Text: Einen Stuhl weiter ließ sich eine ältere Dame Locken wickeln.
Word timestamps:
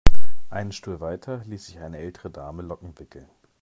Einen 0.49 0.71
Stuhl 0.71 0.99
weiter 0.99 1.43
ließ 1.45 1.67
sich 1.67 1.77
eine 1.77 1.99
ältere 1.99 2.31
Dame 2.31 2.63
Locken 2.63 2.97
wickeln. 2.97 3.29